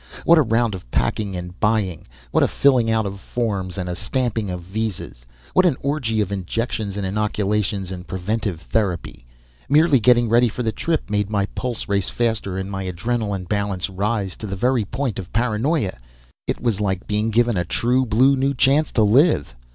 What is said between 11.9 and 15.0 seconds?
faster and my adrenalin balance rise to the very